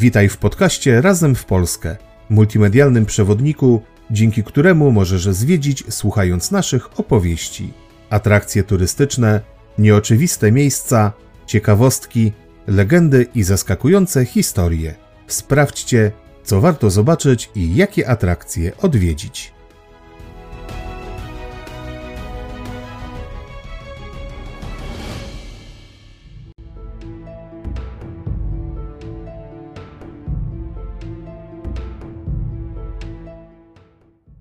Witaj 0.00 0.28
w 0.28 0.36
podcaście 0.36 1.00
Razem 1.00 1.34
w 1.34 1.44
Polskę, 1.44 1.96
multimedialnym 2.30 3.06
przewodniku, 3.06 3.82
dzięki 4.10 4.44
któremu 4.44 4.92
możesz 4.92 5.22
zwiedzić 5.22 5.84
słuchając 5.88 6.50
naszych 6.50 7.00
opowieści. 7.00 7.72
Atrakcje 8.10 8.62
turystyczne, 8.62 9.40
nieoczywiste 9.78 10.52
miejsca, 10.52 11.12
ciekawostki, 11.46 12.32
legendy 12.66 13.26
i 13.34 13.42
zaskakujące 13.42 14.24
historie. 14.24 14.94
Sprawdźcie, 15.26 16.12
co 16.44 16.60
warto 16.60 16.90
zobaczyć 16.90 17.50
i 17.54 17.76
jakie 17.76 18.08
atrakcje 18.08 18.76
odwiedzić. 18.76 19.52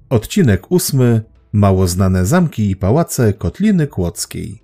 Odcinek 0.09 0.71
ósmy. 0.71 1.21
Mało 1.53 1.87
znane 1.87 2.25
zamki 2.25 2.71
i 2.71 2.75
pałace 2.75 3.33
Kotliny 3.33 3.87
Kłodzkiej. 3.87 4.63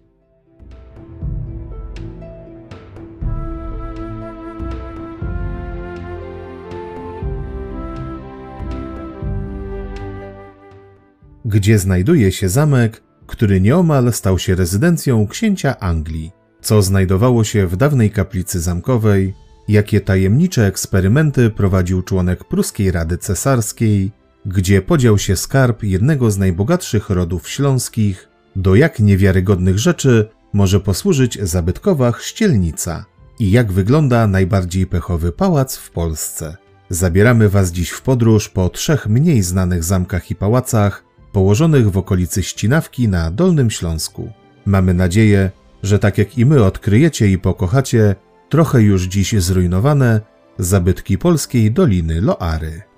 Gdzie 11.45 11.79
znajduje 11.79 12.31
się 12.31 12.49
zamek, 12.49 13.03
który 13.27 13.61
nieomal 13.61 14.13
stał 14.13 14.39
się 14.39 14.55
rezydencją 14.55 15.27
księcia 15.27 15.79
Anglii? 15.79 16.31
Co 16.61 16.81
znajdowało 16.81 17.43
się 17.43 17.67
w 17.67 17.75
dawnej 17.75 18.11
kaplicy 18.11 18.59
zamkowej? 18.59 19.33
Jakie 19.67 20.01
tajemnicze 20.01 20.67
eksperymenty 20.67 21.49
prowadził 21.49 22.01
członek 22.01 22.43
pruskiej 22.43 22.91
Rady 22.91 23.17
Cesarskiej? 23.17 24.24
Gdzie 24.45 24.81
podział 24.81 25.17
się 25.17 25.35
skarb 25.35 25.83
jednego 25.83 26.31
z 26.31 26.37
najbogatszych 26.37 27.09
rodów 27.09 27.49
śląskich, 27.49 28.29
do 28.55 28.75
jak 28.75 28.99
niewiarygodnych 28.99 29.79
rzeczy 29.79 30.29
może 30.53 30.79
posłużyć 30.79 31.39
zabytkowa 31.41 32.11
chrzcielnica 32.11 33.05
i 33.39 33.51
jak 33.51 33.71
wygląda 33.71 34.27
najbardziej 34.27 34.87
pechowy 34.87 35.31
pałac 35.31 35.77
w 35.77 35.91
Polsce. 35.91 36.57
Zabieramy 36.89 37.49
Was 37.49 37.71
dziś 37.71 37.89
w 37.89 38.01
podróż 38.01 38.49
po 38.49 38.69
trzech 38.69 39.07
mniej 39.07 39.41
znanych 39.41 39.83
zamkach 39.83 40.31
i 40.31 40.35
pałacach 40.35 41.03
położonych 41.31 41.91
w 41.91 41.97
okolicy 41.97 42.43
Ścinawki 42.43 43.07
na 43.07 43.31
Dolnym 43.31 43.71
Śląsku. 43.71 44.31
Mamy 44.65 44.93
nadzieję, 44.93 45.51
że 45.83 45.99
tak 45.99 46.17
jak 46.17 46.37
i 46.37 46.45
my 46.45 46.63
odkryjecie 46.63 47.27
i 47.27 47.37
pokochacie 47.37 48.15
trochę 48.49 48.81
już 48.81 49.03
dziś 49.03 49.41
zrujnowane 49.41 50.21
zabytki 50.59 51.17
polskiej 51.17 51.71
Doliny 51.71 52.21
Loary. 52.21 52.94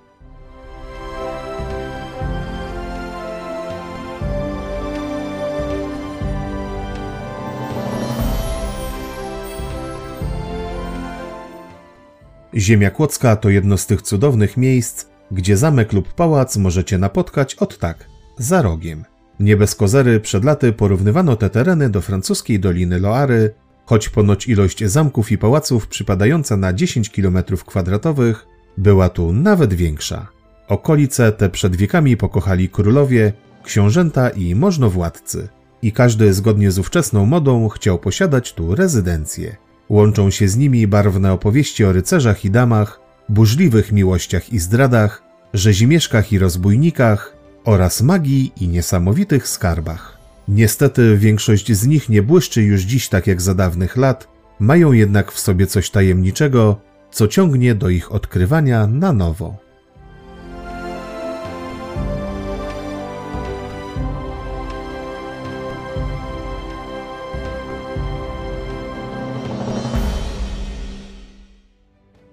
Ziemia 12.58 12.90
Kłodzka 12.90 13.36
to 13.36 13.50
jedno 13.50 13.76
z 13.78 13.86
tych 13.86 14.02
cudownych 14.02 14.56
miejsc, 14.56 15.06
gdzie 15.30 15.56
zamek 15.56 15.92
lub 15.92 16.12
pałac 16.12 16.56
możecie 16.56 16.98
napotkać 16.98 17.54
od 17.54 17.78
tak, 17.78 18.06
za 18.38 18.62
rogiem. 18.62 19.04
Nie 19.40 19.56
bez 19.56 19.74
kozery 19.74 20.20
przed 20.20 20.44
laty 20.44 20.72
porównywano 20.72 21.36
te 21.36 21.50
tereny 21.50 21.90
do 21.90 22.00
francuskiej 22.00 22.60
Doliny 22.60 22.98
Loary, 22.98 23.54
choć 23.84 24.08
ponoć 24.08 24.46
ilość 24.46 24.84
zamków 24.84 25.32
i 25.32 25.38
pałaców 25.38 25.86
przypadająca 25.86 26.56
na 26.56 26.72
10 26.72 27.10
km2 27.10 28.34
była 28.78 29.08
tu 29.08 29.32
nawet 29.32 29.74
większa. 29.74 30.26
Okolice 30.68 31.32
te 31.32 31.48
przed 31.48 31.76
wiekami 31.76 32.16
pokochali 32.16 32.68
królowie, 32.68 33.32
książęta 33.62 34.30
i 34.30 34.54
możnowładcy. 34.54 35.48
I 35.82 35.92
każdy 35.92 36.32
zgodnie 36.32 36.70
z 36.70 36.78
ówczesną 36.78 37.26
modą 37.26 37.68
chciał 37.68 37.98
posiadać 37.98 38.52
tu 38.52 38.74
rezydencję. 38.74 39.67
Łączą 39.88 40.30
się 40.30 40.48
z 40.48 40.56
nimi 40.56 40.86
barwne 40.86 41.32
opowieści 41.32 41.84
o 41.84 41.92
rycerzach 41.92 42.44
i 42.44 42.50
damach, 42.50 43.00
burzliwych 43.28 43.92
miłościach 43.92 44.52
i 44.52 44.58
zdradach, 44.58 45.22
rzezimieszkach 45.54 46.32
i 46.32 46.38
rozbójnikach 46.38 47.36
oraz 47.64 48.02
magii 48.02 48.52
i 48.60 48.68
niesamowitych 48.68 49.48
skarbach. 49.48 50.18
Niestety 50.48 51.16
większość 51.16 51.72
z 51.72 51.86
nich 51.86 52.08
nie 52.08 52.22
błyszczy 52.22 52.62
już 52.62 52.82
dziś 52.82 53.08
tak 53.08 53.26
jak 53.26 53.42
za 53.42 53.54
dawnych 53.54 53.96
lat, 53.96 54.28
mają 54.60 54.92
jednak 54.92 55.32
w 55.32 55.40
sobie 55.40 55.66
coś 55.66 55.90
tajemniczego, 55.90 56.80
co 57.10 57.28
ciągnie 57.28 57.74
do 57.74 57.88
ich 57.88 58.12
odkrywania 58.12 58.86
na 58.86 59.12
nowo. 59.12 59.67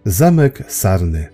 Zamek 0.07 0.63
Sarny 0.67 1.29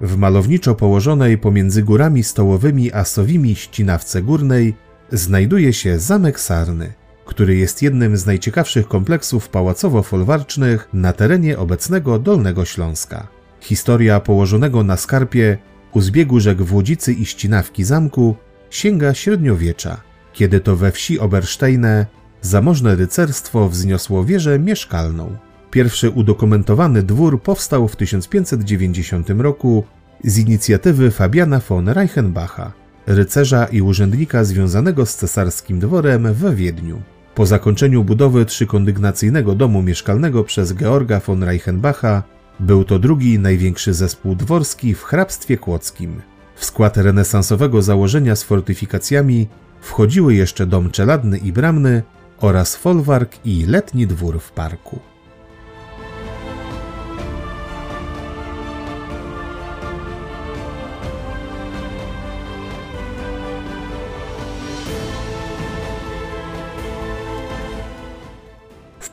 W 0.00 0.16
malowniczo 0.16 0.74
położonej 0.74 1.38
pomiędzy 1.38 1.82
górami 1.82 2.22
stołowymi 2.22 2.92
a 2.92 3.04
Sowimi 3.04 3.54
ścinawce 3.54 4.22
górnej 4.22 4.74
znajduje 5.12 5.72
się 5.72 5.98
Zamek 5.98 6.40
Sarny, 6.40 6.92
który 7.24 7.56
jest 7.56 7.82
jednym 7.82 8.16
z 8.16 8.26
najciekawszych 8.26 8.88
kompleksów 8.88 9.50
pałacowo-folwarcznych 9.50 10.88
na 10.92 11.12
terenie 11.12 11.58
obecnego 11.58 12.18
Dolnego 12.18 12.64
Śląska. 12.64 13.26
Historia 13.60 14.20
położonego 14.20 14.84
na 14.84 14.96
skarpie 14.96 15.58
u 15.94 16.00
zbiegu 16.00 16.40
rzek 16.40 16.62
Włodzicy 16.62 17.12
i 17.12 17.26
Ścinawki 17.26 17.84
zamku 17.84 18.36
sięga 18.70 19.14
średniowiecza, 19.14 20.00
kiedy 20.32 20.60
to 20.60 20.76
we 20.76 20.92
wsi 20.92 21.20
Obersteine 21.20 22.06
zamożne 22.40 22.96
rycerstwo 22.96 23.68
wzniosło 23.68 24.24
wieżę 24.24 24.58
mieszkalną. 24.58 25.36
Pierwszy 25.70 26.10
udokumentowany 26.10 27.02
dwór 27.02 27.42
powstał 27.42 27.88
w 27.88 27.96
1590 27.96 29.30
roku 29.30 29.84
z 30.24 30.38
inicjatywy 30.38 31.10
Fabiana 31.10 31.60
von 31.68 31.88
Reichenbacha, 31.88 32.72
rycerza 33.06 33.64
i 33.64 33.82
urzędnika 33.82 34.44
związanego 34.44 35.06
z 35.06 35.16
cesarskim 35.16 35.80
dworem 35.80 36.34
w 36.34 36.54
Wiedniu. 36.54 37.02
Po 37.34 37.46
zakończeniu 37.46 38.04
budowy 38.04 38.44
trzykondygnacyjnego 38.44 39.54
domu 39.54 39.82
mieszkalnego 39.82 40.44
przez 40.44 40.74
Georga 40.74 41.20
von 41.20 41.42
Reichenbacha 41.42 42.22
był 42.60 42.84
to 42.84 42.98
drugi 42.98 43.38
największy 43.38 43.94
zespół 43.94 44.34
dworski 44.34 44.94
w 44.94 45.02
hrabstwie 45.02 45.58
kłodzkim. 45.58 46.22
W 46.56 46.64
skład 46.64 46.96
renesansowego 46.96 47.82
założenia 47.82 48.36
z 48.36 48.42
fortyfikacjami 48.42 49.48
wchodziły 49.80 50.34
jeszcze 50.34 50.66
dom 50.66 50.90
czeladny 50.90 51.38
i 51.38 51.52
bramny 51.52 52.02
oraz 52.40 52.76
folwark 52.76 53.36
i 53.44 53.66
letni 53.66 54.06
dwór 54.06 54.40
w 54.40 54.52
parku. 54.52 55.13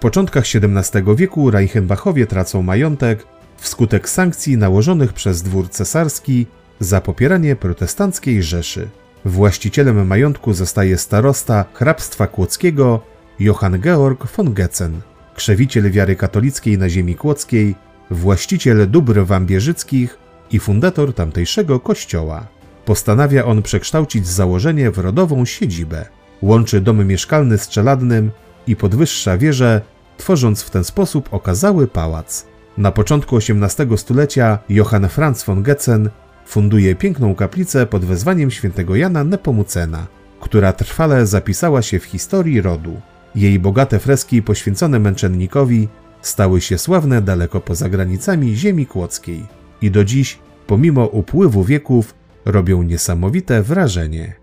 Początkach 0.02 0.44
XVII 0.44 1.16
wieku 1.16 1.52
Reichenbachowie 1.52 2.28
tracą 2.28 2.62
majątek 2.62 3.26
wskutek 3.58 4.10
sankcji 4.10 4.58
nałożonych 4.58 5.14
przez 5.14 5.42
dwór 5.42 5.70
cesarski 5.70 6.48
za 6.80 7.02
popieranie 7.02 7.56
protestanckiej 7.56 8.44
Rzeszy. 8.44 8.88
Właścicielem 9.26 10.08
majątku 10.08 10.54
zostaje 10.54 10.98
starosta 10.98 11.66
hrabstwa 11.74 12.28
kłodzkiego 12.28 13.02
Johann 13.40 13.82
Georg 13.82 14.28
von 14.38 14.54
Getzen, 14.54 15.02
krzewiciel 15.36 15.92
wiary 15.92 16.16
katolickiej 16.16 16.78
na 16.78 16.90
ziemi 16.90 17.16
kłodzkiej, 17.16 17.76
właściciel 18.12 18.92
dóbr 18.92 19.26
wambierzyckich 19.26 20.18
i 20.52 20.60
fundator 20.60 21.14
tamtejszego 21.14 21.80
kościoła. 21.80 22.48
Postanawia 22.86 23.46
on 23.46 23.62
przekształcić 23.62 24.28
założenie 24.28 24.92
w 24.92 24.98
rodową 24.98 25.46
siedzibę. 25.46 26.06
Łączy 26.42 26.82
dom 26.82 27.08
mieszkalny 27.08 27.58
z 27.58 27.68
czeladnym 27.68 28.32
i 28.68 28.76
podwyższa 28.76 29.38
wieżę, 29.38 29.82
tworząc 30.18 30.62
w 30.62 30.70
ten 30.70 30.84
sposób 30.84 31.30
okazały 31.32 31.88
pałac. 31.88 32.46
Na 32.78 32.92
początku 32.92 33.38
XVIII 33.38 33.98
stulecia 33.98 34.60
Johann 34.70 35.10
Franz 35.10 35.44
von 35.44 35.64
Getzen 35.64 36.10
funduje 36.46 36.96
piękną 36.96 37.36
kaplicę 37.36 37.86
pod 37.86 38.06
wezwaniem 38.06 38.52
świętego 38.52 38.96
Jana 38.96 39.24
Nepomucena, 39.24 40.08
która 40.40 40.74
trwale 40.74 41.28
zapisała 41.28 41.82
się 41.82 42.00
w 42.00 42.04
historii 42.04 42.62
rodu. 42.62 43.02
Jej 43.36 43.60
bogate 43.60 44.00
freski 44.00 44.42
poświęcone 44.42 45.00
męczennikowi 45.00 45.88
stały 46.22 46.62
się 46.62 46.78
sławne 46.78 47.22
daleko 47.22 47.62
poza 47.62 47.90
granicami 47.90 48.56
ziemi 48.56 48.86
kłodzkiej 48.86 49.46
i 49.82 49.92
do 49.92 50.04
dziś, 50.04 50.40
pomimo 50.68 51.06
upływu 51.06 51.64
wieków, 51.64 52.14
robią 52.46 52.84
niesamowite 52.84 53.64
wrażenie. 53.64 54.41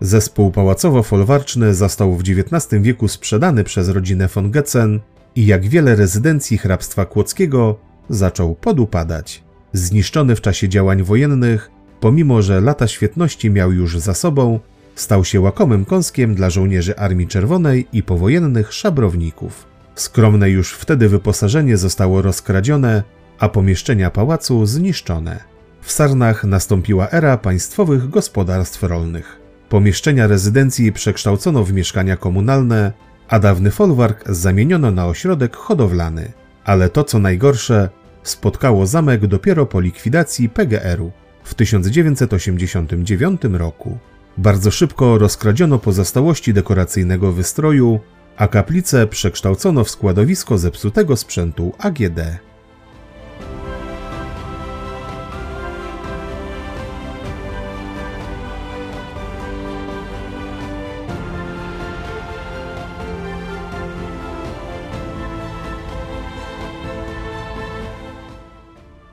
Zespół 0.00 0.50
pałacowo-folwarczny 0.50 1.74
został 1.74 2.16
w 2.16 2.20
XIX 2.20 2.82
wieku 2.82 3.08
sprzedany 3.08 3.64
przez 3.64 3.88
rodzinę 3.88 4.28
von 4.28 4.50
Getzen 4.50 5.00
i 5.36 5.46
jak 5.46 5.66
wiele 5.66 5.96
rezydencji 5.96 6.58
hrabstwa 6.58 7.06
kłodzkiego 7.06 7.78
zaczął 8.10 8.54
podupadać. 8.54 9.44
Zniszczony 9.72 10.36
w 10.36 10.40
czasie 10.40 10.68
działań 10.68 11.02
wojennych, 11.02 11.70
pomimo 12.00 12.42
że 12.42 12.60
lata 12.60 12.88
świetności 12.88 13.50
miał 13.50 13.72
już 13.72 13.98
za 13.98 14.14
sobą, 14.14 14.60
stał 14.94 15.24
się 15.24 15.40
łakomym 15.40 15.84
kąskiem 15.84 16.34
dla 16.34 16.50
żołnierzy 16.50 16.96
Armii 16.96 17.26
Czerwonej 17.26 17.86
i 17.92 18.02
powojennych 18.02 18.72
szabrowników. 18.72 19.66
Skromne 19.94 20.50
już 20.50 20.72
wtedy 20.72 21.08
wyposażenie 21.08 21.76
zostało 21.76 22.22
rozkradzione, 22.22 23.02
a 23.38 23.48
pomieszczenia 23.48 24.10
pałacu 24.10 24.66
zniszczone. 24.66 25.44
W 25.82 25.92
Sarnach 25.92 26.44
nastąpiła 26.44 27.10
era 27.10 27.38
państwowych 27.38 28.10
gospodarstw 28.10 28.82
rolnych. 28.82 29.45
Pomieszczenia 29.68 30.26
rezydencji 30.26 30.92
przekształcono 30.92 31.64
w 31.64 31.72
mieszkania 31.72 32.16
komunalne, 32.16 32.92
a 33.28 33.38
dawny 33.38 33.70
folwark 33.70 34.24
zamieniono 34.28 34.90
na 34.90 35.06
ośrodek 35.06 35.56
hodowlany. 35.56 36.32
Ale 36.64 36.88
to 36.88 37.04
co 37.04 37.18
najgorsze, 37.18 37.88
spotkało 38.22 38.86
zamek 38.86 39.26
dopiero 39.26 39.66
po 39.66 39.80
likwidacji 39.80 40.48
PGR-u 40.48 41.12
w 41.44 41.54
1989 41.54 43.40
roku. 43.52 43.98
Bardzo 44.38 44.70
szybko 44.70 45.18
rozkradziono 45.18 45.78
pozostałości 45.78 46.54
dekoracyjnego 46.54 47.32
wystroju, 47.32 48.00
a 48.36 48.48
kaplicę 48.48 49.06
przekształcono 49.06 49.84
w 49.84 49.90
składowisko 49.90 50.58
zepsutego 50.58 51.16
sprzętu 51.16 51.72
AGD. 51.78 52.20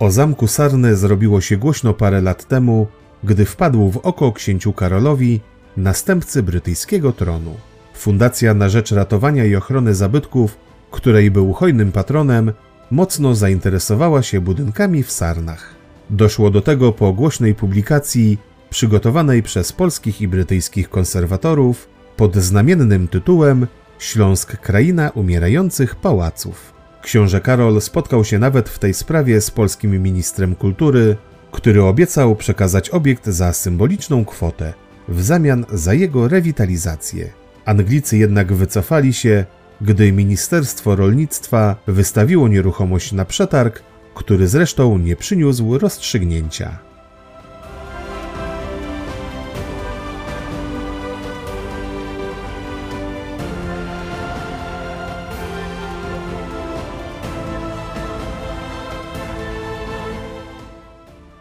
O 0.04 0.12
zamku 0.12 0.48
Sarny 0.48 0.96
zrobiło 0.96 1.42
się 1.42 1.58
głośno 1.58 1.94
parę 1.94 2.22
lat 2.22 2.48
temu, 2.48 2.88
gdy 3.24 3.46
wpadł 3.46 3.90
w 3.90 3.98
oko 3.98 4.32
księciu 4.32 4.74
Karolowi, 4.74 5.42
następcy 5.78 6.44
brytyjskiego 6.44 7.12
tronu. 7.12 7.56
Fundacja 7.94 8.54
na 8.54 8.70
rzecz 8.70 8.92
ratowania 8.92 9.46
i 9.46 9.56
ochrony 9.56 9.96
zabytków, 9.96 10.58
której 10.92 11.32
był 11.32 11.54
hojnym 11.54 11.92
patronem, 11.92 12.54
mocno 12.92 13.36
zainteresowała 13.36 14.24
się 14.24 14.42
budynkami 14.42 15.04
w 15.04 15.12
Sarnach. 15.12 15.76
Doszło 16.10 16.50
do 16.50 16.62
tego 16.62 16.92
po 16.92 17.14
głośnej 17.14 17.56
publikacji 17.56 18.38
przygotowanej 18.70 19.44
przez 19.44 19.72
polskich 19.72 20.22
i 20.22 20.28
brytyjskich 20.28 20.90
konserwatorów 20.90 21.90
pod 22.18 22.36
znamiennym 22.36 23.08
tytułem 23.08 23.68
Śląsk 24.00 24.58
kraina 24.58 25.10
umierających 25.10 25.96
pałaców. 25.96 26.73
Książę 27.04 27.42
Karol 27.42 27.82
spotkał 27.82 28.26
się 28.26 28.40
nawet 28.40 28.70
w 28.70 28.80
tej 28.80 28.94
sprawie 28.94 29.42
z 29.42 29.52
polskim 29.52 30.04
ministrem 30.04 30.56
kultury, 30.56 31.16
który 31.52 31.84
obiecał 31.84 32.36
przekazać 32.36 32.90
obiekt 32.90 33.26
za 33.26 33.54
symboliczną 33.54 34.26
kwotę 34.26 34.74
w 35.08 35.24
zamian 35.24 35.66
za 35.74 35.94
jego 35.94 36.28
rewitalizację. 36.28 37.30
Anglicy 37.66 38.18
jednak 38.18 38.54
wycofali 38.54 39.14
się, 39.14 39.46
gdy 39.82 40.12
Ministerstwo 40.12 40.96
Rolnictwa 40.96 41.76
wystawiło 41.88 42.48
nieruchomość 42.48 43.12
na 43.12 43.26
przetarg, 43.26 43.84
który 44.16 44.48
zresztą 44.48 44.98
nie 44.98 45.16
przyniósł 45.16 45.78
rozstrzygnięcia. 45.78 46.93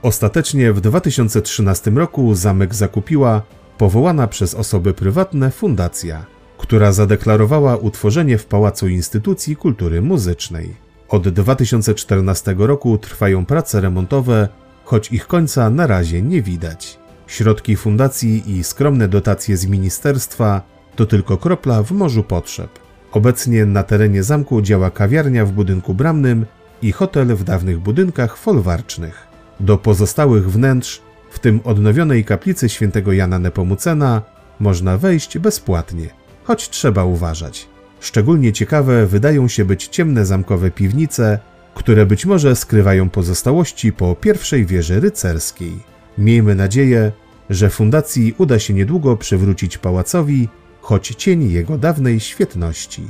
Ostatecznie 0.02 0.72
w 0.72 0.80
2013 0.80 1.90
roku 1.90 2.34
zamek 2.34 2.74
zakupiła 2.74 3.42
powołana 3.78 4.26
przez 4.26 4.54
osoby 4.54 4.94
prywatne 4.94 5.50
fundacja, 5.50 6.26
która 6.58 6.92
zadeklarowała 6.92 7.76
utworzenie 7.76 8.38
w 8.38 8.46
pałacu 8.46 8.88
instytucji 8.88 9.56
kultury 9.56 10.02
muzycznej. 10.02 10.74
Od 11.08 11.28
2014 11.28 12.54
roku 12.58 12.98
trwają 12.98 13.46
prace 13.46 13.80
remontowe, 13.80 14.48
choć 14.84 15.12
ich 15.12 15.26
końca 15.26 15.70
na 15.70 15.86
razie 15.86 16.22
nie 16.22 16.42
widać. 16.42 16.98
Środki 17.26 17.76
fundacji 17.76 18.56
i 18.56 18.64
skromne 18.64 19.08
dotacje 19.08 19.56
z 19.56 19.66
ministerstwa 19.66 20.62
to 20.96 21.06
tylko 21.06 21.36
kropla 21.36 21.82
w 21.82 21.92
morzu 21.92 22.22
potrzeb. 22.22 22.78
Obecnie 23.12 23.66
na 23.66 23.82
terenie 23.82 24.22
zamku 24.22 24.62
działa 24.62 24.90
kawiarnia 24.90 25.46
w 25.46 25.52
budynku 25.52 25.94
bramnym 25.94 26.46
i 26.82 26.92
hotel 26.92 27.26
w 27.26 27.44
dawnych 27.44 27.80
budynkach 27.80 28.36
folwarcznych. 28.36 29.31
Do 29.60 29.78
pozostałych 29.78 30.50
wnętrz, 30.50 31.02
w 31.30 31.38
tym 31.38 31.60
odnowionej 31.64 32.24
kaplicy 32.24 32.68
świętego 32.68 33.12
Jana 33.12 33.38
Nepomucena, 33.38 34.22
można 34.60 34.98
wejść 34.98 35.38
bezpłatnie, 35.38 36.08
choć 36.44 36.70
trzeba 36.70 37.04
uważać. 37.04 37.68
Szczególnie 38.00 38.52
ciekawe 38.52 39.06
wydają 39.06 39.48
się 39.48 39.64
być 39.64 39.86
ciemne 39.86 40.26
zamkowe 40.26 40.70
piwnice, 40.70 41.38
które 41.74 42.06
być 42.06 42.26
może 42.26 42.56
skrywają 42.56 43.10
pozostałości 43.10 43.92
po 43.92 44.14
pierwszej 44.14 44.66
wieży 44.66 45.00
rycerskiej. 45.00 45.72
Miejmy 46.18 46.54
nadzieję, 46.54 47.12
że 47.50 47.70
fundacji 47.70 48.34
uda 48.38 48.58
się 48.58 48.74
niedługo 48.74 49.16
przywrócić 49.16 49.78
pałacowi 49.78 50.48
choć 50.80 51.08
cień 51.08 51.50
jego 51.50 51.78
dawnej 51.78 52.20
świetności. 52.20 53.02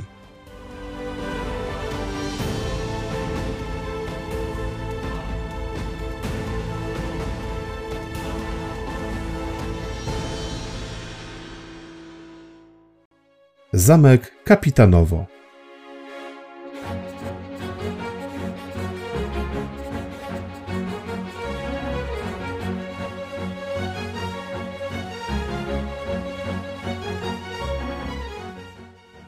Zamek 13.83 14.31
Kapitanowo. 14.43 15.25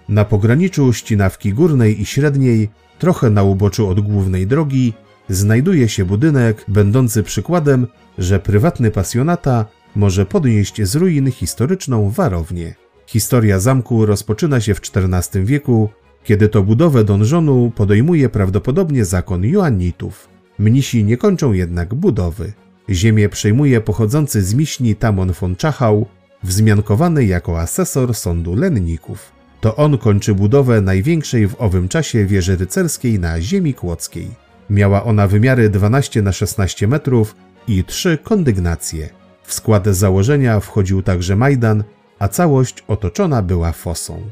Na 0.09 0.25
pograniczu 0.25 0.93
ścinawki 0.93 1.53
górnej 1.53 2.01
i 2.01 2.05
średniej, 2.05 2.69
trochę 2.99 3.29
na 3.29 3.43
uboczu 3.43 3.87
od 3.87 3.99
głównej 3.99 4.47
drogi, 4.47 4.93
znajduje 5.29 5.89
się 5.89 6.05
budynek 6.05 6.65
będący 6.67 7.23
przykładem, 7.23 7.87
że 8.17 8.39
prywatny 8.39 8.91
pasjonata 8.91 9.65
może 9.95 10.25
podnieść 10.25 10.81
z 10.81 10.95
ruin 10.95 11.31
historyczną 11.31 12.09
warownię. 12.09 12.84
Historia 13.07 13.59
zamku 13.59 14.05
rozpoczyna 14.05 14.61
się 14.61 14.73
w 14.73 14.81
XIV 14.95 15.45
wieku, 15.45 15.89
kiedy 16.23 16.49
to 16.49 16.63
budowę 16.63 17.03
donżonu 17.03 17.71
podejmuje 17.75 18.29
prawdopodobnie 18.29 19.05
zakon 19.05 19.43
Joannitów. 19.43 20.29
Mnisi 20.59 21.03
nie 21.03 21.17
kończą 21.17 21.53
jednak 21.53 21.93
budowy. 21.93 22.53
Ziemię 22.89 23.29
przejmuje 23.29 23.81
pochodzący 23.81 24.41
z 24.41 24.53
Miśni 24.53 24.95
Tamon 24.95 25.31
von 25.31 25.55
Czachał, 25.55 26.05
wzmiankowany 26.43 27.25
jako 27.25 27.59
asesor 27.59 28.15
sądu 28.15 28.55
lenników. 28.55 29.31
To 29.61 29.75
on 29.75 29.97
kończy 29.97 30.35
budowę 30.35 30.81
największej 30.81 31.47
w 31.47 31.55
owym 31.61 31.87
czasie 31.87 32.25
wieży 32.25 32.57
rycerskiej 32.57 33.19
na 33.19 33.41
ziemi 33.41 33.73
kłodzkiej. 33.73 34.27
Miała 34.69 35.03
ona 35.03 35.27
wymiary 35.27 35.69
12 35.69 36.21
na 36.21 36.31
16 36.31 36.87
metrów 36.87 37.35
i 37.67 37.83
trzy 37.83 38.17
kondygnacje. 38.23 39.09
W 39.43 39.53
skład 39.53 39.87
założenia 39.87 40.59
wchodził 40.59 41.01
także 41.01 41.35
Majdan, 41.35 41.83
a 42.25 42.27
całość 42.27 42.83
otoczona 42.87 43.41
była 43.41 43.71
fosą. 43.71 44.29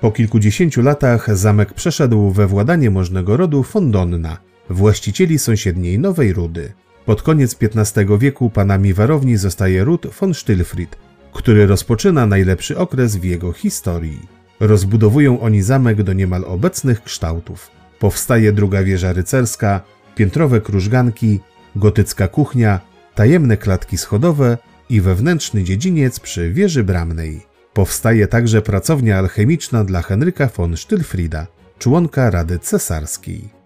Po 0.00 0.10
kilkudziesięciu 0.10 0.82
latach 0.82 1.36
zamek 1.36 1.74
przeszedł 1.74 2.30
we 2.30 2.46
władanie 2.46 2.90
możnego 2.90 3.36
rodu 3.36 3.62
Fondonna, 3.62 4.38
właścicieli 4.70 5.38
sąsiedniej 5.38 5.98
Nowej 5.98 6.32
Rudy. 6.32 6.72
Pod 7.06 7.22
koniec 7.22 7.56
XV 7.62 8.18
wieku 8.18 8.50
panami 8.50 8.94
warowni 8.94 9.36
zostaje 9.36 9.84
ród 9.84 10.06
von 10.20 10.34
Stylfried, 10.34 10.96
który 11.32 11.66
rozpoczyna 11.66 12.26
najlepszy 12.26 12.78
okres 12.78 13.16
w 13.16 13.24
jego 13.24 13.52
historii. 13.52 14.37
Rozbudowują 14.60 15.40
oni 15.40 15.62
zamek 15.62 16.02
do 16.02 16.12
niemal 16.12 16.44
obecnych 16.44 17.02
kształtów. 17.02 17.70
Powstaje 17.98 18.52
druga 18.52 18.82
wieża 18.82 19.12
rycerska, 19.12 19.80
piętrowe 20.14 20.60
krużganki, 20.60 21.40
gotycka 21.76 22.28
kuchnia, 22.28 22.80
tajemne 23.14 23.56
klatki 23.56 23.98
schodowe 23.98 24.58
i 24.88 25.00
wewnętrzny 25.00 25.64
dziedziniec 25.64 26.20
przy 26.20 26.52
wieży 26.52 26.84
bramnej. 26.84 27.46
Powstaje 27.72 28.26
także 28.26 28.62
pracownia 28.62 29.18
alchemiczna 29.18 29.84
dla 29.84 30.02
Henryka 30.02 30.48
von 30.56 30.76
Stylfrida, 30.76 31.46
członka 31.78 32.30
Rady 32.30 32.58
Cesarskiej. 32.58 33.57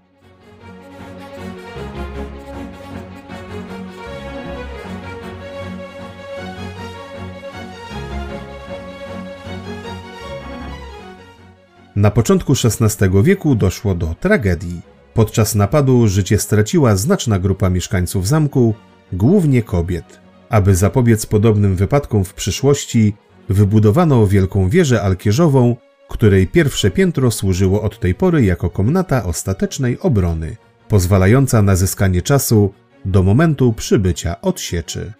Na 11.96 12.10
początku 12.10 12.52
XVI 12.52 13.22
wieku 13.22 13.54
doszło 13.54 13.94
do 13.94 14.14
tragedii. 14.20 14.80
Podczas 15.14 15.54
napadu 15.54 16.08
życie 16.08 16.38
straciła 16.38 16.96
znaczna 16.96 17.38
grupa 17.38 17.70
mieszkańców 17.70 18.28
zamku, 18.28 18.74
głównie 19.12 19.62
kobiet. 19.62 20.20
Aby 20.48 20.74
zapobiec 20.74 21.26
podobnym 21.26 21.76
wypadkom 21.76 22.24
w 22.24 22.34
przyszłości, 22.34 23.14
wybudowano 23.48 24.26
wielką 24.26 24.68
wieżę 24.68 25.02
alkierzową, 25.02 25.76
której 26.08 26.46
pierwsze 26.46 26.90
piętro 26.90 27.30
służyło 27.30 27.82
od 27.82 28.00
tej 28.00 28.14
pory 28.14 28.44
jako 28.44 28.70
komnata 28.70 29.24
ostatecznej 29.24 29.98
obrony, 30.00 30.56
pozwalająca 30.88 31.62
na 31.62 31.76
zyskanie 31.76 32.22
czasu 32.22 32.72
do 33.04 33.22
momentu 33.22 33.72
przybycia 33.72 34.40
odsieczy. 34.40 35.12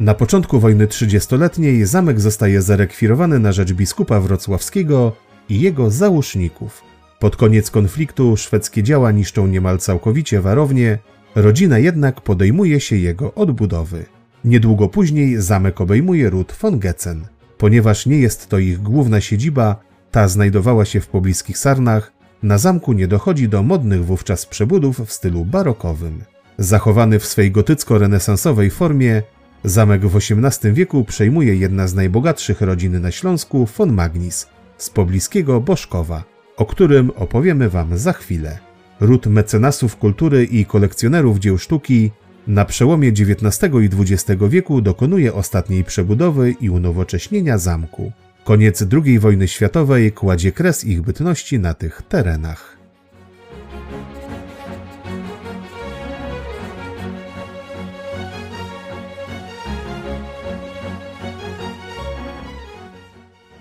Na 0.00 0.14
początku 0.14 0.60
wojny 0.60 0.86
trzydziestoletniej 0.86 1.86
zamek 1.86 2.20
zostaje 2.20 2.62
zarekwirowany 2.62 3.38
na 3.38 3.52
rzecz 3.52 3.72
biskupa 3.72 4.20
wrocławskiego 4.20 5.12
i 5.48 5.60
jego 5.60 5.90
załóżników. 5.90 6.82
Pod 7.18 7.36
koniec 7.36 7.70
konfliktu 7.70 8.36
szwedzkie 8.36 8.82
działa 8.82 9.12
niszczą 9.12 9.46
niemal 9.46 9.78
całkowicie 9.78 10.40
warownię, 10.40 10.98
rodzina 11.34 11.78
jednak 11.78 12.20
podejmuje 12.20 12.80
się 12.80 12.96
jego 12.96 13.34
odbudowy. 13.34 14.04
Niedługo 14.44 14.88
później 14.88 15.42
zamek 15.42 15.80
obejmuje 15.80 16.30
ród 16.30 16.54
von 16.60 16.78
Getzen. 16.78 17.26
Ponieważ 17.58 18.06
nie 18.06 18.18
jest 18.18 18.48
to 18.48 18.58
ich 18.58 18.82
główna 18.82 19.20
siedziba, 19.20 19.76
ta 20.10 20.28
znajdowała 20.28 20.84
się 20.84 21.00
w 21.00 21.08
pobliskich 21.08 21.58
Sarnach, 21.58 22.12
na 22.42 22.58
zamku 22.58 22.92
nie 22.92 23.08
dochodzi 23.08 23.48
do 23.48 23.62
modnych 23.62 24.04
wówczas 24.04 24.46
przebudów 24.46 25.00
w 25.06 25.12
stylu 25.12 25.44
barokowym. 25.44 26.24
Zachowany 26.58 27.18
w 27.18 27.26
swej 27.26 27.52
gotycko-renesansowej 27.52 28.70
formie, 28.70 29.22
Zamek 29.64 30.06
w 30.06 30.16
XVIII 30.16 30.72
wieku 30.72 31.04
przejmuje 31.04 31.56
jedna 31.56 31.88
z 31.88 31.94
najbogatszych 31.94 32.60
rodzin 32.60 33.00
na 33.00 33.10
Śląsku 33.10 33.68
von 33.78 33.92
Magnis 33.92 34.46
z 34.78 34.90
pobliskiego 34.90 35.60
Boszkowa, 35.60 36.24
o 36.56 36.66
którym 36.66 37.10
opowiemy 37.10 37.68
Wam 37.68 37.98
za 37.98 38.12
chwilę. 38.12 38.58
Ród 39.00 39.26
mecenasów 39.26 39.96
kultury 39.96 40.44
i 40.44 40.64
kolekcjonerów 40.64 41.38
dzieł 41.38 41.58
sztuki 41.58 42.10
na 42.46 42.64
przełomie 42.64 43.08
XIX 43.08 43.72
i 43.82 44.12
XX 44.12 44.42
wieku 44.48 44.80
dokonuje 44.80 45.34
ostatniej 45.34 45.84
przebudowy 45.84 46.54
i 46.60 46.70
unowocześnienia 46.70 47.58
zamku. 47.58 48.12
Koniec 48.44 48.84
II 48.92 49.18
wojny 49.18 49.48
światowej 49.48 50.12
kładzie 50.12 50.52
kres 50.52 50.84
ich 50.84 51.02
bytności 51.02 51.58
na 51.58 51.74
tych 51.74 52.02
terenach. 52.08 52.75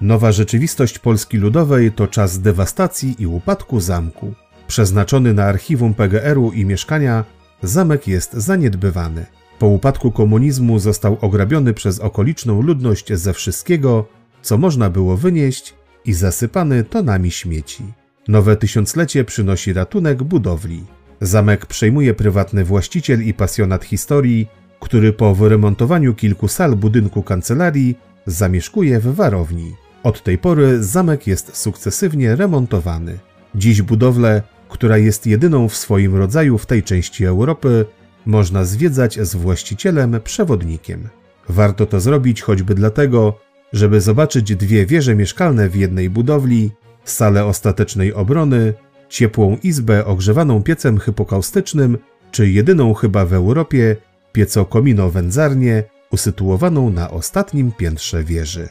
Nowa 0.06 0.32
rzeczywistość 0.32 1.00
Polski 1.00 1.38
Ludowej 1.38 1.92
to 1.92 2.08
czas 2.08 2.40
dewastacji 2.40 3.16
i 3.20 3.28
upadku 3.28 3.80
zamku. 3.80 4.34
Przeznaczony 4.68 5.34
na 5.34 5.46
archiwum 5.46 5.94
PGR-u 5.94 6.52
i 6.52 6.66
mieszkania, 6.66 7.26
zamek 7.64 8.08
jest 8.08 8.34
zaniedbywany. 8.34 9.26
Po 9.60 9.68
upadku 9.68 10.12
komunizmu 10.12 10.80
został 10.80 11.18
ograbiony 11.22 11.74
przez 11.74 12.00
okoliczną 12.00 12.62
ludność 12.62 13.14
ze 13.14 13.34
wszystkiego, 13.34 14.08
co 14.42 14.58
można 14.58 14.90
było 14.90 15.18
wynieść 15.18 15.74
i 16.06 16.14
zasypany 16.14 16.84
tonami 16.84 17.32
śmieci. 17.32 17.84
Nowe 18.28 18.56
tysiąclecie 18.58 19.24
przynosi 19.24 19.74
ratunek 19.74 20.24
budowli. 20.24 20.84
Zamek 21.22 21.66
przejmuje 21.66 22.14
prywatny 22.14 22.64
właściciel 22.64 23.24
i 23.24 23.34
pasjonat 23.34 23.86
historii, 23.86 24.48
który 24.80 25.14
po 25.14 25.36
wyremontowaniu 25.36 26.14
kilku 26.14 26.48
sal 26.48 26.76
budynku 26.76 27.24
kancelarii 27.24 27.98
zamieszkuje 28.26 29.00
w 29.00 29.16
warowni. 29.16 29.85
Od 30.06 30.24
tej 30.24 30.38
pory 30.38 30.84
zamek 30.84 31.28
jest 31.28 31.58
sukcesywnie 31.58 32.36
remontowany. 32.36 33.20
Dziś 33.56 33.82
budowlę, 33.82 34.42
która 34.70 34.98
jest 34.98 35.28
jedyną 35.28 35.70
w 35.70 35.76
swoim 35.76 36.16
rodzaju 36.16 36.58
w 36.58 36.66
tej 36.66 36.84
części 36.84 37.26
Europy, 37.26 37.86
można 38.26 38.66
zwiedzać 38.66 39.20
z 39.20 39.36
właścicielem 39.36 40.20
przewodnikiem. 40.24 41.10
Warto 41.50 41.86
to 41.86 42.00
zrobić 42.00 42.42
choćby 42.42 42.76
dlatego, 42.76 43.40
żeby 43.74 44.02
zobaczyć 44.02 44.56
dwie 44.56 44.86
wieże 44.86 45.16
mieszkalne 45.16 45.70
w 45.70 45.76
jednej 45.76 46.10
budowli, 46.10 46.72
salę 47.06 47.46
ostatecznej 47.46 48.14
obrony, 48.14 48.74
ciepłą 49.10 49.58
izbę 49.64 50.06
ogrzewaną 50.06 50.64
piecem 50.64 50.98
hypokaustycznym, 50.98 51.98
czy 52.32 52.50
jedyną 52.50 52.94
chyba 52.94 53.26
w 53.26 53.34
Europie 53.34 53.96
pieco-komino-wędzarnię 54.34 55.84
usytuowaną 56.12 56.90
na 56.90 57.12
ostatnim 57.12 57.72
piętrze 57.72 58.24
wieży. 58.24 58.70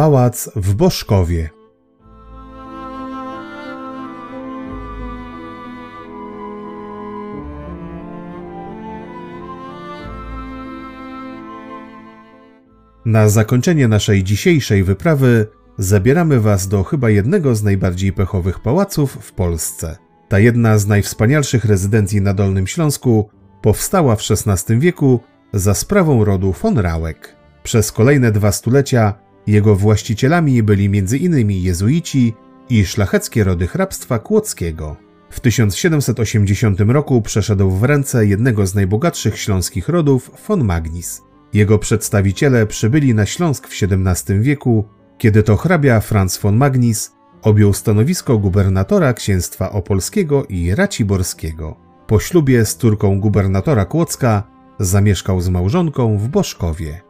Pałac 0.00 0.50
w 0.56 0.74
Boszkowie. 0.74 1.50
Na 13.04 13.28
zakończenie 13.28 13.88
naszej 13.88 14.24
dzisiejszej 14.24 14.84
wyprawy 14.84 15.46
zabieramy 15.78 16.40
Was 16.40 16.68
do 16.68 16.84
chyba 16.84 17.10
jednego 17.10 17.54
z 17.54 17.62
najbardziej 17.62 18.12
pechowych 18.12 18.60
pałaców 18.60 19.18
w 19.20 19.32
Polsce. 19.32 19.96
Ta 20.28 20.38
jedna 20.38 20.78
z 20.78 20.86
najwspanialszych 20.86 21.64
rezydencji 21.64 22.20
na 22.20 22.34
Dolnym 22.34 22.66
Śląsku 22.66 23.30
powstała 23.62 24.16
w 24.16 24.22
XVI 24.30 24.78
wieku 24.78 25.20
za 25.52 25.74
sprawą 25.74 26.24
rodu 26.24 26.54
von 26.62 26.78
Rałek. 26.78 27.36
Przez 27.62 27.92
kolejne 27.92 28.32
dwa 28.32 28.52
stulecia 28.52 29.29
jego 29.50 29.76
właścicielami 29.76 30.62
byli 30.62 30.86
m.in. 30.86 31.50
jezuici 31.50 32.34
i 32.70 32.86
szlacheckie 32.86 33.44
rody 33.44 33.66
hrabstwa 33.66 34.18
kłodzkiego. 34.18 34.96
W 35.30 35.40
1780 35.40 36.80
roku 36.80 37.22
przeszedł 37.22 37.70
w 37.70 37.84
ręce 37.84 38.26
jednego 38.26 38.66
z 38.66 38.74
najbogatszych 38.74 39.38
śląskich 39.38 39.88
rodów, 39.88 40.30
von 40.48 40.64
Magnis. 40.64 41.22
Jego 41.52 41.78
przedstawiciele 41.78 42.66
przybyli 42.66 43.14
na 43.14 43.26
Śląsk 43.26 43.68
w 43.68 43.82
XVII 43.82 44.40
wieku, 44.40 44.84
kiedy 45.18 45.42
to 45.42 45.56
hrabia 45.56 46.00
Franz 46.00 46.38
von 46.38 46.56
Magnis 46.56 47.12
objął 47.42 47.72
stanowisko 47.72 48.38
gubernatora 48.38 49.12
księstwa 49.12 49.72
opolskiego 49.72 50.44
i 50.48 50.74
raciborskiego. 50.74 51.76
Po 52.06 52.20
ślubie 52.20 52.64
z 52.64 52.76
córką 52.76 53.20
gubernatora 53.20 53.84
Kłodzka 53.84 54.42
zamieszkał 54.78 55.40
z 55.40 55.48
małżonką 55.48 56.18
w 56.18 56.28
Boszkowie. 56.28 57.09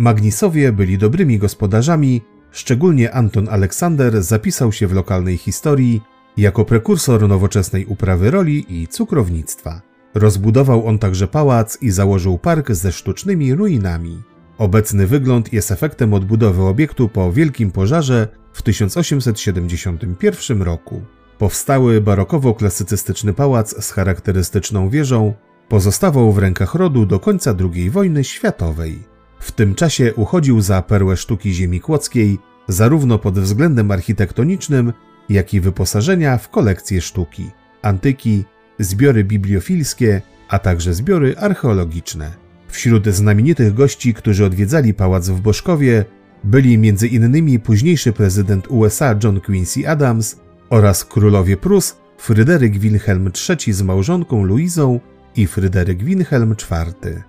Magnisowie 0.00 0.72
byli 0.72 0.98
dobrymi 0.98 1.38
gospodarzami, 1.38 2.22
szczególnie 2.50 3.14
Anton 3.14 3.48
Aleksander 3.48 4.22
zapisał 4.22 4.72
się 4.72 4.86
w 4.86 4.92
lokalnej 4.92 5.36
historii 5.36 6.02
jako 6.36 6.64
prekursor 6.64 7.28
nowoczesnej 7.28 7.86
uprawy 7.86 8.30
roli 8.30 8.66
i 8.68 8.88
cukrownictwa. 8.88 9.80
Rozbudował 10.14 10.86
on 10.86 10.98
także 10.98 11.28
pałac 11.28 11.78
i 11.82 11.90
założył 11.90 12.38
park 12.38 12.72
ze 12.72 12.92
sztucznymi 12.92 13.54
ruinami. 13.54 14.22
Obecny 14.58 15.06
wygląd 15.06 15.52
jest 15.52 15.72
efektem 15.72 16.14
odbudowy 16.14 16.62
obiektu 16.62 17.08
po 17.08 17.32
wielkim 17.32 17.70
pożarze 17.70 18.28
w 18.52 18.62
1871 18.62 20.62
roku. 20.62 21.02
Powstały 21.38 22.00
barokowo-klasycystyczny 22.00 23.32
pałac 23.32 23.84
z 23.84 23.90
charakterystyczną 23.90 24.88
wieżą 24.88 25.34
pozostawał 25.68 26.32
w 26.32 26.38
rękach 26.38 26.74
rodu 26.74 27.06
do 27.06 27.20
końca 27.20 27.54
II 27.74 27.90
wojny 27.90 28.24
światowej. 28.24 29.10
W 29.40 29.52
tym 29.52 29.74
czasie 29.74 30.14
uchodził 30.14 30.60
za 30.60 30.82
perłę 30.82 31.16
sztuki 31.16 31.52
ziemi 31.52 31.80
kłodzkiej, 31.80 32.38
zarówno 32.68 33.18
pod 33.18 33.38
względem 33.38 33.90
architektonicznym, 33.90 34.92
jak 35.28 35.54
i 35.54 35.60
wyposażenia 35.60 36.38
w 36.38 36.48
kolekcje 36.48 37.00
sztuki, 37.00 37.50
antyki, 37.82 38.44
zbiory 38.78 39.24
bibliofilskie, 39.24 40.22
a 40.48 40.58
także 40.58 40.94
zbiory 40.94 41.36
archeologiczne. 41.38 42.30
Wśród 42.68 43.06
znamienitych 43.06 43.74
gości, 43.74 44.14
którzy 44.14 44.44
odwiedzali 44.44 44.94
pałac 44.94 45.28
w 45.28 45.40
Boszkowie, 45.40 46.04
byli 46.44 46.74
m.in. 46.74 47.60
późniejszy 47.60 48.12
prezydent 48.12 48.66
USA 48.68 49.18
John 49.24 49.40
Quincy 49.40 49.88
Adams 49.88 50.36
oraz 50.70 51.04
królowie 51.04 51.56
Prus 51.56 51.96
Fryderyk 52.18 52.78
Wilhelm 52.78 53.30
III 53.48 53.72
z 53.72 53.82
małżonką 53.82 54.44
Luizą 54.44 55.00
i 55.36 55.46
Fryderyk 55.46 56.04
Wilhelm 56.04 56.50
IV. 56.50 57.22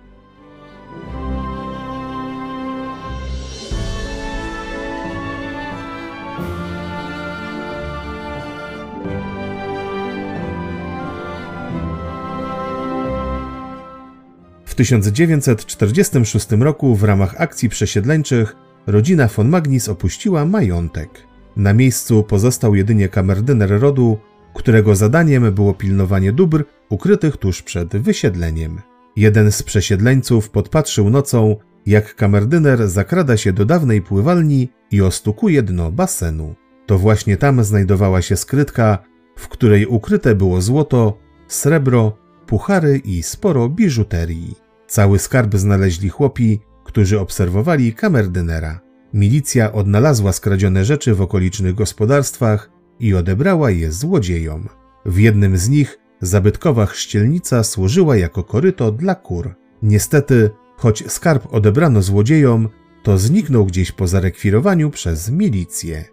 W 14.72 14.74
1946 14.74 16.46
roku 16.50 16.94
w 16.94 17.04
ramach 17.04 17.40
akcji 17.40 17.68
przesiedleńczych 17.68 18.56
rodzina 18.86 19.28
von 19.28 19.48
Magnis 19.48 19.88
opuściła 19.88 20.44
majątek. 20.44 21.08
Na 21.56 21.74
miejscu 21.74 22.22
pozostał 22.22 22.74
jedynie 22.74 23.08
kamerdyner 23.08 23.80
rodu, 23.80 24.18
którego 24.54 24.94
zadaniem 24.96 25.52
było 25.52 25.74
pilnowanie 25.74 26.32
dóbr 26.32 26.64
ukrytych 26.88 27.36
tuż 27.36 27.62
przed 27.62 27.96
wysiedleniem. 27.96 28.80
Jeden 29.16 29.52
z 29.52 29.62
przesiedleńców 29.62 30.50
podpatrzył 30.50 31.10
nocą, 31.10 31.56
jak 31.86 32.14
kamerdyner 32.14 32.88
zakrada 32.88 33.36
się 33.36 33.52
do 33.52 33.64
dawnej 33.64 34.02
pływalni 34.02 34.68
i 34.90 35.02
ostukuje 35.02 35.62
dno 35.62 35.90
basenu. 35.90 36.54
To 36.86 36.98
właśnie 36.98 37.36
tam 37.36 37.64
znajdowała 37.64 38.22
się 38.22 38.36
skrytka, 38.36 38.98
w 39.36 39.48
której 39.48 39.86
ukryte 39.86 40.34
było 40.34 40.60
złoto, 40.60 41.18
srebro, 41.48 42.21
puchary 42.52 42.98
i 43.04 43.22
sporo 43.22 43.68
biżuterii. 43.68 44.54
Cały 44.86 45.18
skarb 45.18 45.56
znaleźli 45.56 46.08
chłopi, 46.08 46.60
którzy 46.84 47.20
obserwowali 47.20 47.92
kamerdynera. 47.94 48.80
Milicja 49.14 49.72
odnalazła 49.72 50.32
skradzione 50.32 50.84
rzeczy 50.84 51.14
w 51.14 51.20
okolicznych 51.20 51.74
gospodarstwach 51.74 52.70
i 53.00 53.14
odebrała 53.14 53.70
je 53.70 53.92
złodziejom. 53.92 54.68
W 55.06 55.18
jednym 55.18 55.56
z 55.56 55.68
nich 55.68 55.98
zabytkowa 56.20 56.86
chrzcielnica 56.86 57.64
służyła 57.64 58.16
jako 58.16 58.44
koryto 58.44 58.92
dla 58.92 59.14
kur. 59.14 59.54
Niestety, 59.82 60.50
choć 60.76 61.12
skarb 61.12 61.54
odebrano 61.54 62.02
złodziejom, 62.02 62.68
to 63.02 63.18
zniknął 63.18 63.66
gdzieś 63.66 63.92
po 63.92 64.06
zarekwirowaniu 64.06 64.90
przez 64.90 65.30
milicję. 65.30 66.04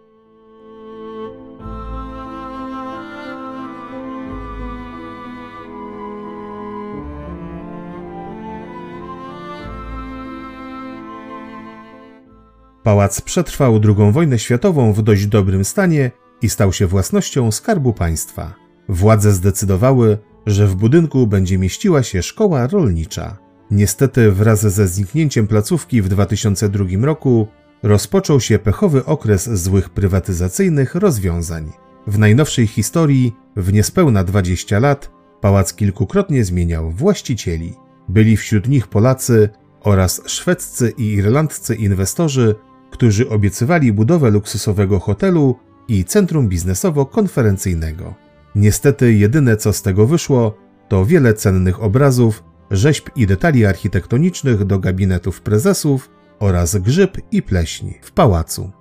Pałac 12.82 13.20
przetrwał 13.20 13.80
II 13.84 14.12
wojnę 14.12 14.38
światową 14.38 14.92
w 14.92 15.02
dość 15.02 15.26
dobrym 15.26 15.64
stanie 15.64 16.10
i 16.42 16.48
stał 16.48 16.72
się 16.72 16.86
własnością 16.86 17.52
Skarbu 17.52 17.92
Państwa. 17.92 18.54
Władze 18.88 19.32
zdecydowały, 19.32 20.18
że 20.46 20.66
w 20.66 20.74
budynku 20.74 21.26
będzie 21.26 21.58
mieściła 21.58 22.02
się 22.02 22.22
szkoła 22.22 22.66
rolnicza. 22.66 23.36
Niestety 23.70 24.32
wraz 24.32 24.60
ze 24.60 24.88
zniknięciem 24.88 25.46
placówki 25.46 26.02
w 26.02 26.08
2002 26.08 26.84
roku 27.02 27.48
rozpoczął 27.82 28.40
się 28.40 28.58
pechowy 28.58 29.04
okres 29.04 29.50
złych 29.50 29.90
prywatyzacyjnych 29.90 30.94
rozwiązań. 30.94 31.72
W 32.06 32.18
najnowszej 32.18 32.66
historii, 32.66 33.36
w 33.56 33.72
niespełna 33.72 34.24
20 34.24 34.78
lat, 34.78 35.10
pałac 35.40 35.74
kilkukrotnie 35.74 36.44
zmieniał 36.44 36.90
właścicieli. 36.90 37.74
Byli 38.08 38.36
wśród 38.36 38.68
nich 38.68 38.88
Polacy 38.88 39.48
oraz 39.80 40.22
szwedzcy 40.26 40.92
i 40.98 41.12
irlandzcy 41.12 41.74
inwestorzy, 41.74 42.54
którzy 42.90 43.28
obiecywali 43.28 43.92
budowę 43.92 44.30
luksusowego 44.30 45.00
hotelu 45.00 45.56
i 45.88 46.04
centrum 46.04 46.48
biznesowo-konferencyjnego. 46.48 48.14
Niestety 48.54 49.14
jedyne 49.14 49.56
co 49.56 49.72
z 49.72 49.82
tego 49.82 50.06
wyszło, 50.06 50.54
to 50.88 51.06
wiele 51.06 51.34
cennych 51.34 51.82
obrazów, 51.82 52.44
rzeźb 52.70 53.08
i 53.16 53.26
detali 53.26 53.66
architektonicznych 53.66 54.64
do 54.64 54.78
gabinetów 54.78 55.40
prezesów 55.40 56.10
oraz 56.38 56.76
grzyb 56.76 57.16
i 57.32 57.42
pleśń 57.42 57.92
w 58.02 58.12
pałacu. 58.12 58.79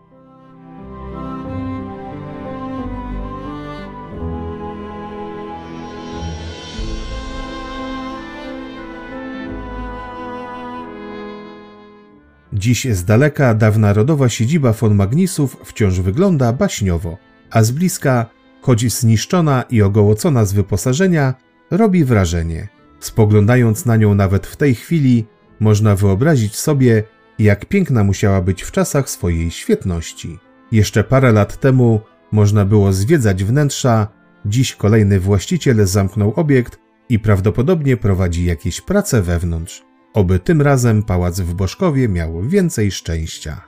Dziś 12.59 12.87
z 12.91 13.05
daleka 13.05 13.53
dawna 13.53 13.93
rodowa 13.93 14.29
siedziba 14.29 14.73
von 14.73 14.95
Magnisów 14.95 15.57
wciąż 15.65 15.99
wygląda 15.99 16.53
baśniowo, 16.53 17.17
a 17.51 17.63
z 17.63 17.71
bliska, 17.71 18.25
choć 18.61 18.93
zniszczona 18.93 19.63
i 19.69 19.81
ogołocona 19.81 20.45
z 20.45 20.53
wyposażenia, 20.53 21.33
robi 21.71 22.05
wrażenie. 22.05 22.67
Spoglądając 22.99 23.85
na 23.85 23.95
nią 23.95 24.15
nawet 24.15 24.47
w 24.47 24.55
tej 24.55 24.75
chwili, 24.75 25.25
można 25.59 25.95
wyobrazić 25.95 26.55
sobie, 26.55 27.03
jak 27.39 27.65
piękna 27.65 28.03
musiała 28.03 28.41
być 28.41 28.63
w 28.63 28.71
czasach 28.71 29.09
swojej 29.09 29.51
świetności. 29.51 30.39
Jeszcze 30.71 31.03
parę 31.03 31.31
lat 31.31 31.59
temu 31.59 32.01
można 32.31 32.65
było 32.65 32.93
zwiedzać 32.93 33.43
wnętrza, 33.43 34.07
dziś 34.45 34.75
kolejny 34.75 35.19
właściciel 35.19 35.85
zamknął 35.87 36.33
obiekt 36.35 36.79
i 37.09 37.19
prawdopodobnie 37.19 37.97
prowadzi 37.97 38.45
jakieś 38.45 38.81
prace 38.81 39.21
wewnątrz. 39.21 39.88
Oby 40.19 40.39
tym 40.39 40.61
razem 40.61 41.03
pałac 41.03 41.39
w 41.39 41.53
Boszkowie 41.53 42.09
miał 42.09 42.41
więcej 42.41 42.91
szczęścia. 42.91 43.61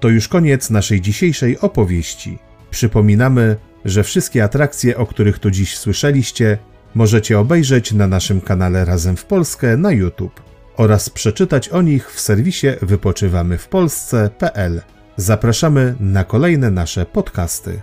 To 0.00 0.08
już 0.08 0.28
koniec 0.28 0.70
naszej 0.70 1.00
dzisiejszej 1.00 1.58
opowieści. 1.58 2.38
Przypominamy, 2.74 3.56
że 3.84 4.04
wszystkie 4.04 4.44
atrakcje, 4.44 4.96
o 4.96 5.06
których 5.06 5.38
tu 5.38 5.50
dziś 5.50 5.78
słyszeliście, 5.78 6.58
możecie 6.94 7.38
obejrzeć 7.38 7.92
na 7.92 8.06
naszym 8.06 8.40
kanale 8.40 8.84
Razem 8.84 9.16
w 9.16 9.24
Polskę 9.24 9.76
na 9.76 9.92
YouTube 9.92 10.42
oraz 10.76 11.10
przeczytać 11.10 11.68
o 11.68 11.82
nich 11.82 12.12
w 12.12 12.20
serwisie 12.20 12.66
wypoczywamywpolsce.pl. 12.82 14.82
Zapraszamy 15.16 15.94
na 16.00 16.24
kolejne 16.24 16.70
nasze 16.70 17.06
podcasty. 17.06 17.80